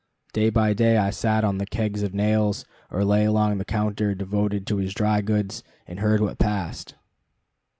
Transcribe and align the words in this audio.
Day 0.33 0.49
by 0.49 0.73
day 0.73 0.97
I 0.97 1.11
sat 1.11 1.43
on 1.43 1.59
the 1.59 1.65
kegs 1.67 2.01
of 2.01 2.11
nails, 2.11 2.65
or 2.89 3.05
lay 3.05 3.23
along 3.23 3.59
the 3.59 3.63
counter 3.65 4.15
devoted 4.15 4.65
to 4.65 4.77
his 4.77 4.95
dry 4.95 5.21
goods, 5.21 5.63
and 5.85 5.99
heard 5.99 6.21
what 6.21 6.39
passed. 6.39 6.95